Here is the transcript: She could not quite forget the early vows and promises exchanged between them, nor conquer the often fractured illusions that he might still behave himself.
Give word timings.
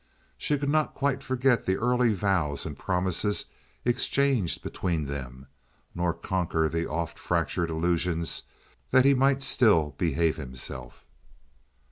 She 0.35 0.57
could 0.57 0.67
not 0.69 0.95
quite 0.95 1.21
forget 1.21 1.65
the 1.65 1.77
early 1.77 2.11
vows 2.11 2.65
and 2.65 2.75
promises 2.75 3.45
exchanged 3.85 4.63
between 4.63 5.05
them, 5.05 5.45
nor 5.93 6.11
conquer 6.11 6.67
the 6.67 6.89
often 6.89 7.17
fractured 7.21 7.69
illusions 7.69 8.41
that 8.89 9.05
he 9.05 9.13
might 9.13 9.43
still 9.43 9.91
behave 9.99 10.37
himself. 10.37 11.05